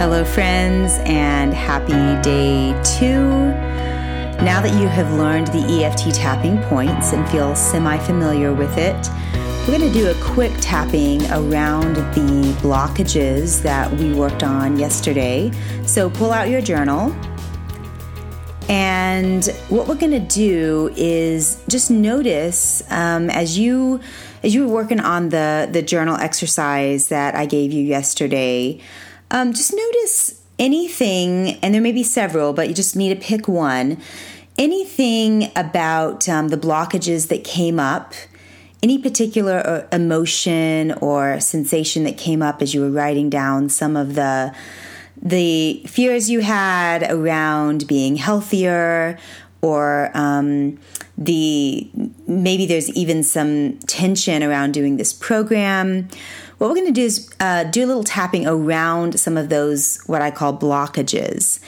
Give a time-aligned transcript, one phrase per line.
[0.00, 3.28] Hello, friends, and happy day two.
[4.42, 8.96] Now that you have learned the EFT tapping points and feel semi familiar with it,
[9.68, 15.52] we're going to do a quick tapping around the blockages that we worked on yesterday.
[15.84, 17.14] So pull out your journal.
[18.70, 24.00] And what we're going to do is just notice um, as you
[24.42, 28.80] as you were working on the the journal exercise that I gave you yesterday
[29.30, 33.48] um, just notice anything, and there may be several, but you just need to pick
[33.48, 33.98] one.
[34.58, 38.12] Anything about um, the blockages that came up,
[38.82, 43.96] any particular uh, emotion or sensation that came up as you were writing down some
[43.96, 44.54] of the
[45.22, 49.18] the fears you had around being healthier
[49.60, 50.78] or um,
[51.18, 51.90] the
[52.26, 56.08] maybe there's even some tension around doing this program
[56.60, 59.98] what we're going to do is uh, do a little tapping around some of those,
[60.04, 61.58] what I call blockages,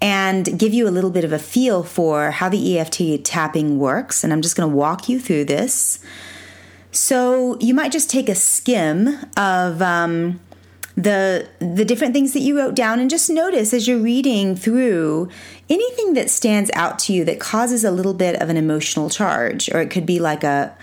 [0.00, 4.24] and give you a little bit of a feel for how the EFT tapping works.
[4.24, 6.02] And I'm just going to walk you through this.
[6.92, 10.40] So you might just take a skim of um,
[10.96, 15.28] the the different things that you wrote down, and just notice as you're reading through
[15.68, 19.68] anything that stands out to you that causes a little bit of an emotional charge,
[19.74, 20.74] or it could be like a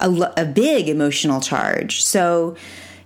[0.00, 2.02] a, a big emotional charge.
[2.02, 2.56] So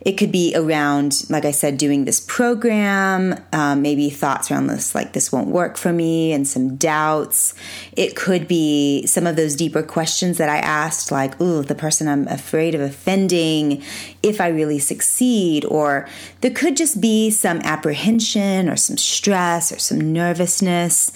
[0.06, 4.94] it could be around, like I said, doing this program, um, maybe thoughts around this,
[4.94, 7.54] like this won't work for me, and some doubts.
[7.96, 12.06] It could be some of those deeper questions that I asked, like, ooh, the person
[12.06, 13.82] I'm afraid of offending,
[14.22, 15.64] if I really succeed.
[15.64, 16.08] Or
[16.40, 21.10] there could just be some apprehension or some stress or some nervousness.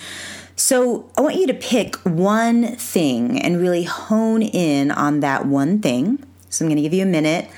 [0.56, 5.80] So I want you to pick one thing and really hone in on that one
[5.80, 6.26] thing.
[6.48, 7.48] So I'm going to give you a minute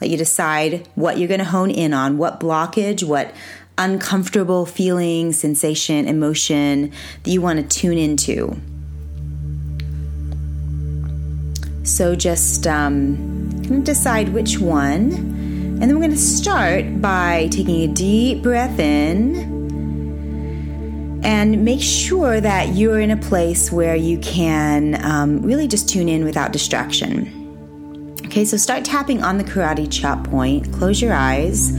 [0.00, 3.34] let you decide what you're going to hone in on, what blockage, what
[3.78, 6.92] uncomfortable feeling, sensation, emotion
[7.22, 8.56] that you want to tune into.
[11.82, 15.12] So just um, decide which one.
[15.12, 19.60] And then we're going to start by taking a deep breath in
[21.24, 26.08] and make sure that you're in a place where you can um, really just tune
[26.08, 27.39] in without distraction.
[28.30, 30.72] Okay, so start tapping on the karate chop point.
[30.72, 31.74] Close your eyes.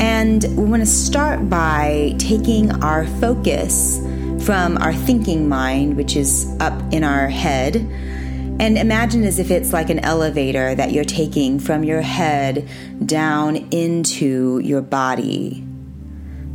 [0.00, 3.98] And we want to start by taking our focus
[4.46, 9.74] from our thinking mind, which is up in our head, and imagine as if it's
[9.74, 12.66] like an elevator that you're taking from your head
[13.04, 15.62] down into your body.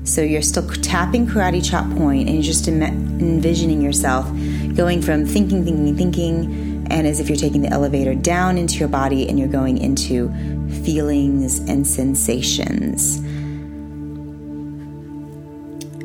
[0.03, 4.25] So you're still tapping karate chop point and you're just envisioning yourself
[4.75, 8.89] going from thinking, thinking, thinking and as if you're taking the elevator down into your
[8.89, 10.29] body and you're going into
[10.83, 13.17] feelings and sensations.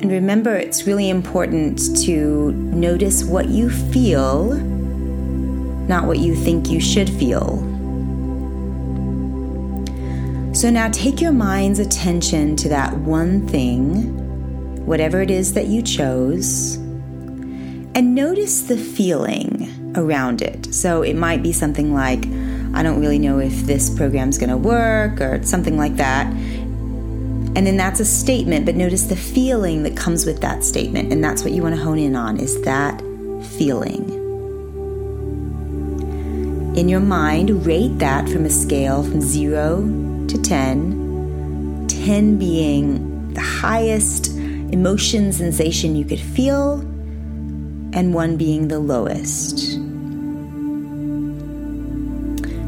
[0.01, 6.81] And remember, it's really important to notice what you feel, not what you think you
[6.81, 7.59] should feel.
[10.55, 15.83] So now take your mind's attention to that one thing, whatever it is that you
[15.83, 16.79] chose,
[17.97, 20.75] and notice the feeling around it.
[20.75, 22.27] So it might be something like,
[22.75, 26.27] I don't really know if this program's going to work, or something like that.
[26.27, 31.11] And then that's a statement, but notice the feeling that comes with that statement.
[31.11, 33.01] And that's what you want to hone in on is that
[33.57, 34.11] feeling.
[36.77, 43.41] In your mind, rate that from a scale from 0 to 10, 10 being the
[43.41, 46.85] highest emotion sensation you could feel,
[47.97, 49.81] and 1 being the lowest.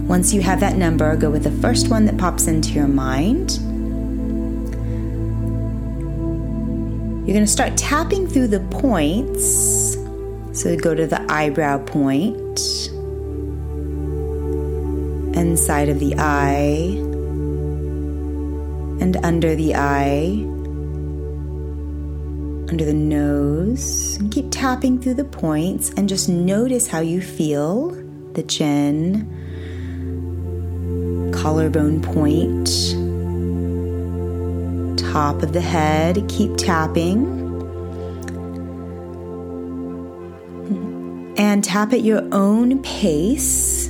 [0.08, 3.58] Once you have that number, go with the first one that pops into your mind.
[7.26, 9.98] You're going to start tapping through the points.
[10.58, 12.90] So go to the eyebrow point,
[15.36, 16.96] inside of the eye,
[19.00, 20.42] and under the eye,
[22.68, 24.18] under the nose.
[24.30, 27.90] Keep tapping through the points and just notice how you feel
[28.34, 29.34] the chin
[31.32, 32.66] collarbone point,
[34.98, 36.28] top of the head.
[36.28, 37.36] Keep tapping.
[41.38, 43.86] And tap at your own pace.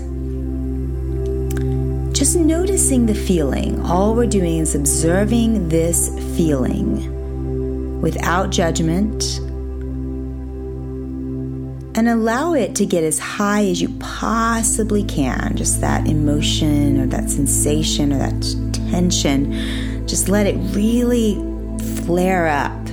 [2.13, 3.81] Just noticing the feeling.
[3.81, 7.18] All we're doing is observing this feeling
[8.01, 9.41] without judgment
[11.99, 15.57] and allow it to get as high as you possibly can.
[15.57, 18.41] Just that emotion or that sensation or that
[18.91, 20.07] tension.
[20.07, 21.35] Just let it really
[22.07, 22.87] flare up.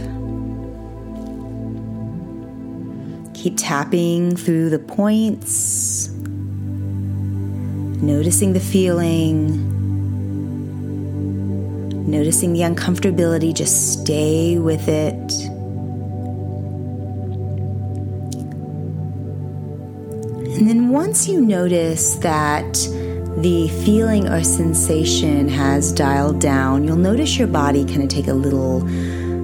[3.35, 6.09] Keep tapping through the points,
[8.01, 9.74] noticing the feeling,
[12.07, 13.53] noticing the uncomfortability.
[13.53, 15.31] Just stay with it.
[20.57, 22.73] And then once you notice that
[23.37, 28.33] the feeling or sensation has dialed down, you'll notice your body kind of take a
[28.33, 28.81] little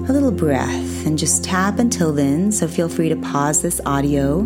[0.08, 2.50] a little breath and just tap until then.
[2.50, 4.40] So feel free to pause this audio.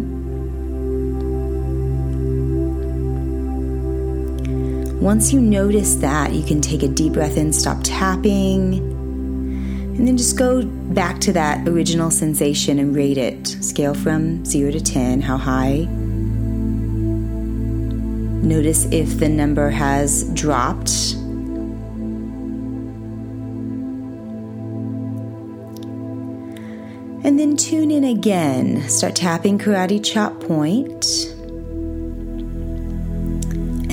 [5.06, 10.16] Once you notice that, you can take a deep breath in, stop tapping, and then
[10.16, 13.46] just go back to that original sensation and rate it.
[13.46, 15.84] Scale from 0 to 10, how high
[18.42, 21.12] Notice if the number has dropped.
[27.24, 28.88] And then tune in again.
[28.88, 31.35] Start tapping karate chop point.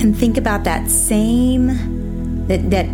[0.04, 2.86] And think about that same that that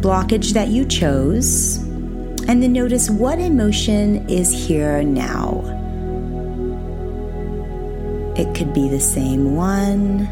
[0.00, 1.78] blockage that you chose.
[2.46, 5.62] And then notice what emotion is here now.
[8.36, 10.28] It could be the same one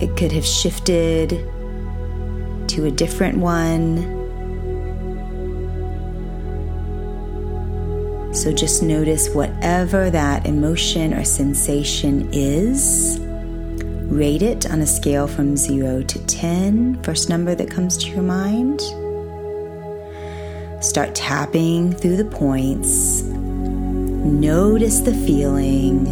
[0.00, 1.30] It could have shifted
[2.68, 4.17] to a different one.
[8.38, 13.18] So just notice whatever that emotion or sensation is.
[13.20, 18.22] Rate it on a scale from 0 to 10, first number that comes to your
[18.22, 18.80] mind.
[20.80, 23.24] Start tapping through the points.
[23.24, 26.04] Notice the feeling.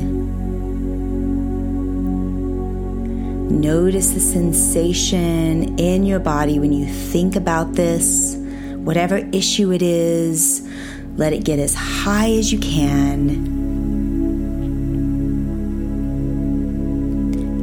[3.60, 8.34] Notice the sensation in your body when you think about this,
[8.78, 10.68] whatever issue it is.
[11.16, 13.54] Let it get as high as you can.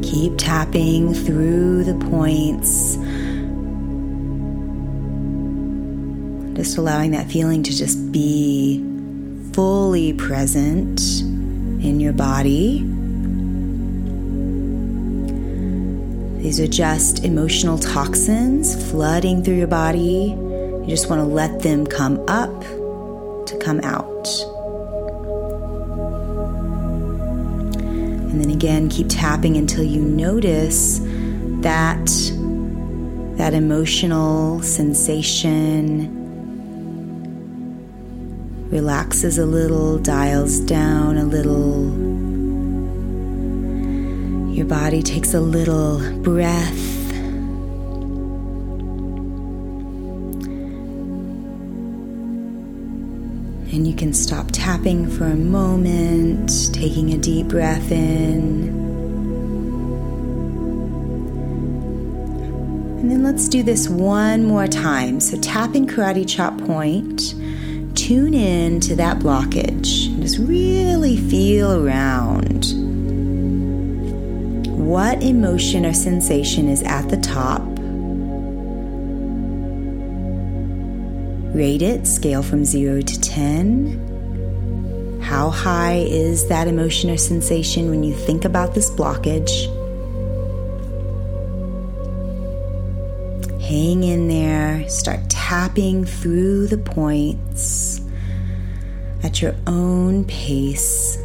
[0.02, 2.96] Keep tapping through the points.
[6.56, 8.84] Just allowing that feeling to just be
[9.54, 12.80] fully present in your body.
[16.42, 20.36] These are just emotional toxins flooding through your body.
[20.36, 22.64] You just want to let them come up
[23.54, 24.28] to come out.
[28.32, 31.00] And then again, keep tapping until you notice
[31.62, 32.06] that
[33.38, 36.20] that emotional sensation
[38.70, 41.84] relaxes a little, dials down a little.
[44.54, 46.93] Your body takes a little breath.
[53.74, 58.68] And you can stop tapping for a moment, taking a deep breath in.
[63.00, 65.20] And then let's do this one more time.
[65.20, 67.34] So, tapping karate chop point,
[67.96, 70.22] tune in to that blockage.
[70.22, 72.66] Just really feel around
[74.88, 77.73] what emotion or sensation is at the top.
[81.54, 85.20] Rate it, scale from 0 to 10.
[85.22, 89.70] How high is that emotion or sensation when you think about this blockage?
[93.62, 98.01] Hang in there, start tapping through the points
[99.24, 101.18] at your own pace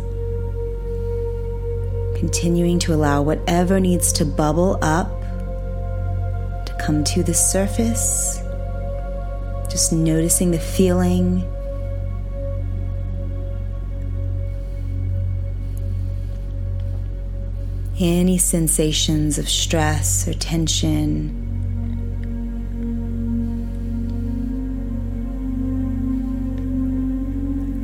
[2.19, 5.09] continuing to allow whatever needs to bubble up
[6.67, 8.41] to come to the surface.
[9.69, 11.45] Just noticing the feeling.
[18.01, 21.45] Any sensations of stress or tension.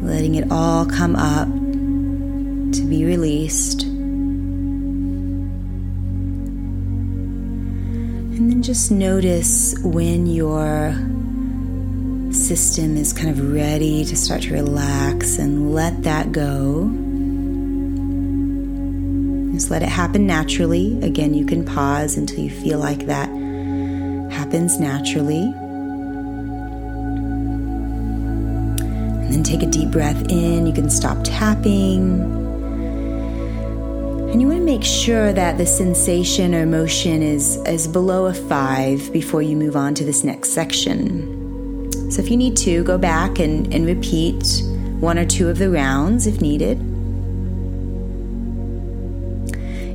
[0.03, 1.49] Letting it all come up
[2.75, 3.83] to be released.
[8.37, 10.97] And then just notice when your
[12.35, 16.91] system is kind of ready to start to relax and let that go.
[19.55, 21.00] Just let it happen naturally.
[21.03, 23.29] Again, you can pause until you feel like that
[24.33, 25.43] happens naturally.
[29.23, 30.67] And then take a deep breath in.
[30.67, 32.21] You can stop tapping.
[34.33, 38.35] And you want to make sure that the sensation or emotion is, is below a
[38.35, 41.43] five before you move on to this next section.
[42.11, 44.62] So if you need to, go back and, and repeat
[45.00, 46.78] one or two of the rounds if needed.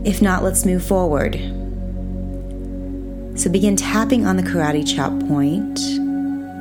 [0.05, 1.35] If not, let's move forward.
[3.39, 5.79] So begin tapping on the karate chop point.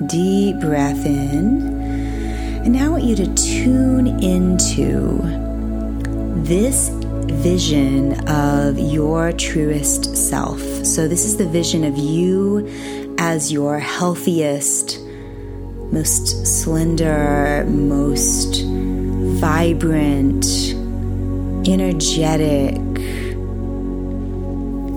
[0.08, 1.78] Deep breath in.
[2.64, 5.18] And now I want you to tune into
[6.44, 10.60] this vision of your truest self.
[10.84, 12.66] So, this is the vision of you
[13.18, 14.98] as your healthiest,
[15.92, 18.62] most slender, most
[19.40, 20.44] vibrant,
[21.66, 22.76] energetic,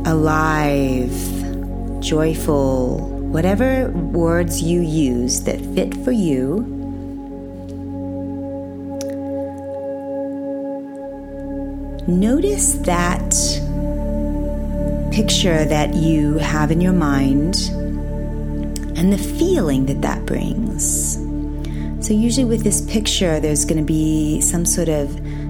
[0.05, 1.11] alive,
[2.01, 6.81] joyful, whatever words you use that fit for you
[12.07, 13.29] notice that
[15.11, 17.55] picture that you have in your mind
[19.01, 21.15] and the feeling that that brings.
[22.05, 25.09] So, usually with this picture, there's going to be some sort of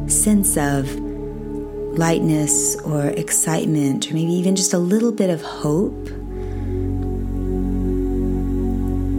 [0.10, 0.90] sense of
[1.98, 6.10] lightness or excitement, or maybe even just a little bit of hope.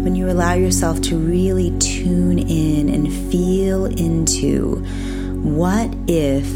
[0.03, 4.77] When you allow yourself to really tune in and feel into
[5.43, 6.47] what if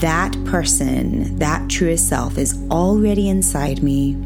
[0.00, 4.16] that person, that truest self, is already inside me,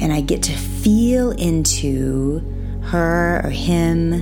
[0.00, 2.40] and I get to feel into
[2.84, 4.12] her or him,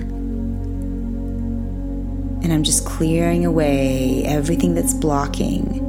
[2.42, 5.84] and I'm just clearing away everything that's blocking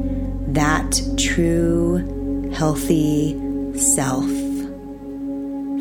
[0.54, 3.34] that true, healthy
[3.78, 4.26] self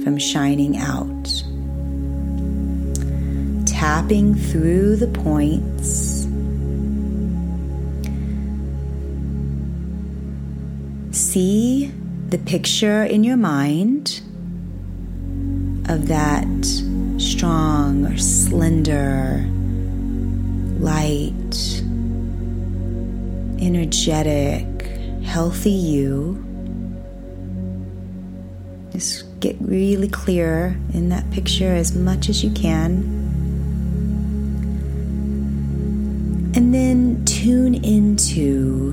[0.02, 1.44] from shining out.
[3.66, 6.26] Tapping through the points
[11.12, 11.92] see
[12.28, 14.20] the picture in your mind
[15.88, 16.46] of that
[17.16, 19.46] strong or slender,
[20.78, 21.82] light,
[23.62, 24.66] energetic,
[25.24, 26.44] healthy you.
[28.92, 33.16] Just get really clear in that picture as much as you can.
[36.54, 38.92] And then tune into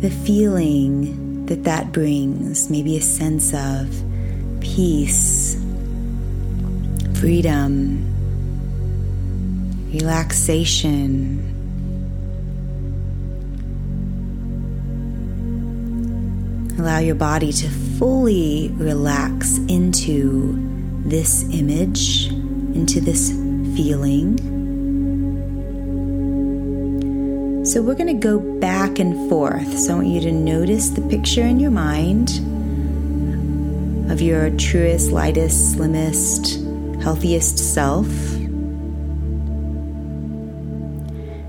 [0.00, 3.88] the feeling that that brings, maybe a sense of
[4.60, 5.54] peace,
[7.20, 8.10] freedom,
[9.92, 11.40] relaxation.
[16.78, 20.58] Allow your body to fully relax into
[21.06, 22.28] this image,
[22.74, 23.30] into this
[23.76, 24.53] feeling.
[27.74, 29.76] So we're going to go back and forth.
[29.76, 32.30] So I want you to notice the picture in your mind
[34.12, 36.62] of your truest, lightest, slimmest,
[37.02, 38.06] healthiest self.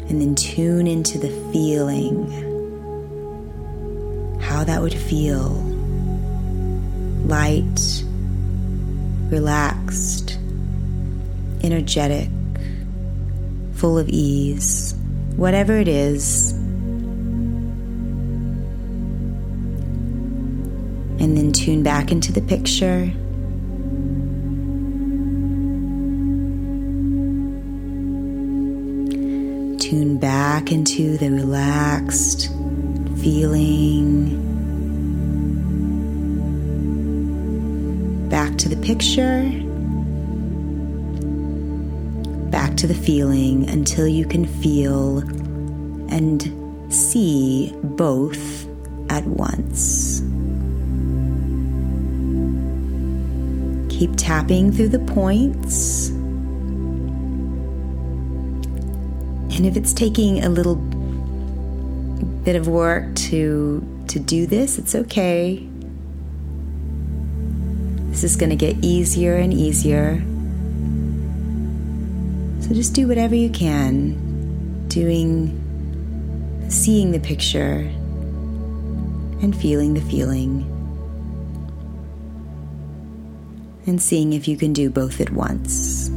[0.10, 2.32] And then tune into the feeling.
[4.42, 5.50] How that would feel.
[7.28, 8.04] Light,
[9.30, 10.40] relaxed,
[11.62, 12.30] energetic,
[13.76, 14.96] full of ease
[15.36, 16.52] whatever it is.
[21.20, 23.12] And then tune back into the picture.
[29.80, 32.50] Tune back into the relaxed
[33.22, 34.42] feeling.
[38.30, 39.65] Back to the picture
[42.56, 45.18] back to the feeling until you can feel
[46.10, 46.54] and
[46.88, 48.66] see both
[49.10, 50.22] at once.
[53.94, 56.08] Keep tapping through the points.
[59.58, 60.78] And if it's taking a little
[62.46, 65.68] bit of work to to do this, it's okay.
[68.12, 70.24] This is going to get easier and easier
[72.66, 75.54] so just do whatever you can, doing,
[76.68, 77.88] seeing the picture
[79.40, 80.64] and feeling the feeling,
[83.86, 86.08] and seeing if you can do both at once.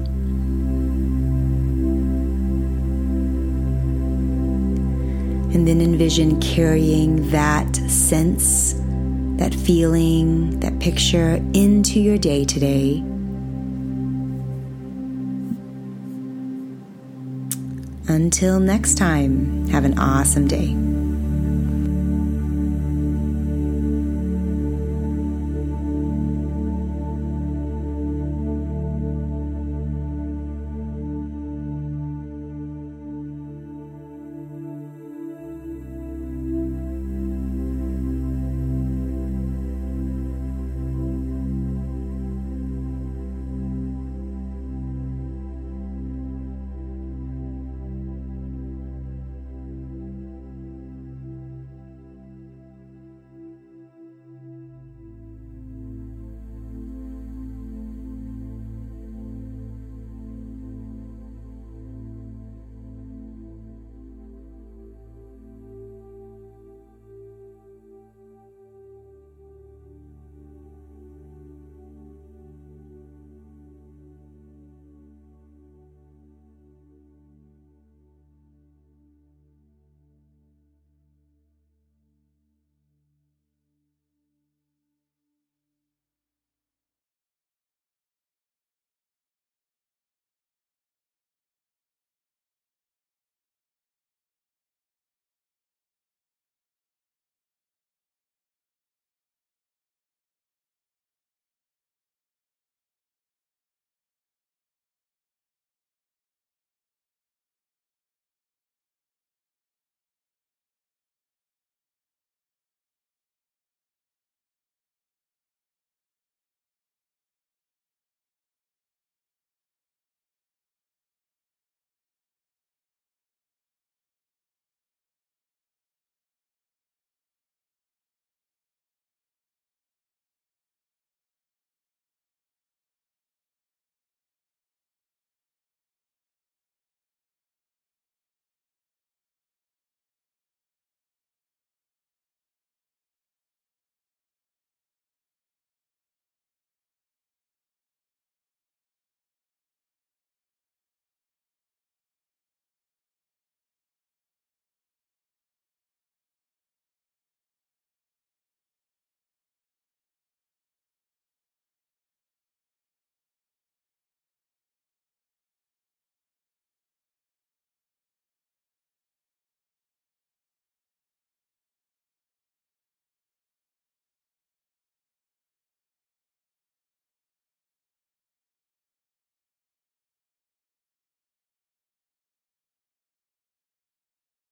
[5.52, 8.72] And then envision carrying that sense,
[9.36, 13.04] that feeling, that picture into your day today
[18.18, 20.74] Until next time, have an awesome day.